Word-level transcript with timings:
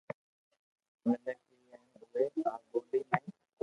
مينک 1.03 1.25
رھي 1.25 1.33
ھي 1.49 1.57
ھين 1.69 1.81
اووي 1.95 2.23
آ 2.51 2.53
ٻولي 2.69 2.99
ٻولي 3.09 3.21
ھي 3.21 3.29